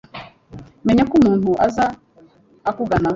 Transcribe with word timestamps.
menya 0.85 1.03
ko 1.09 1.13
umuntu 1.19 1.51
aza 1.65 1.85
akugana 2.69 3.09